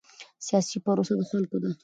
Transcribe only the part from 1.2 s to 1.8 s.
خلکو ده